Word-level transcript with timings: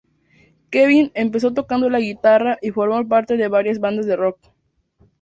Kevin 0.71 1.11
empezó 1.13 1.53
tocando 1.53 1.87
la 1.87 1.99
guitarra 1.99 2.57
y 2.63 2.71
formó 2.71 3.07
parte 3.07 3.37
de 3.37 3.47
varias 3.49 3.77
bandas 3.77 4.07
de 4.07 4.15
rock. 4.15 4.39